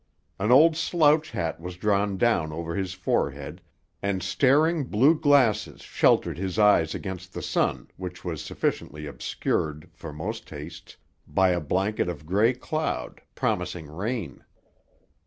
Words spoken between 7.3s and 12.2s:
the sun, which was sufficiently obscured—for most tastes—by a blanket